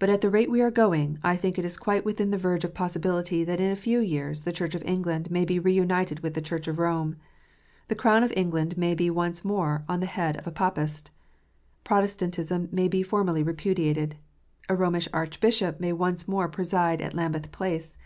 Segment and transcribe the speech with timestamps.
[0.00, 2.74] But at the rate we are going, I think it quite within the verge of
[2.74, 6.30] possibility that in a few years the Church of England may be re united to
[6.30, 7.14] the Church of Rome.
[7.86, 11.12] The Crown of England may be once more on the head of a Papist.
[11.84, 14.16] Protestantism may be formally repudiated.
[14.68, 17.96] A Romish Archbishop may once more preside at Lambeth Palace.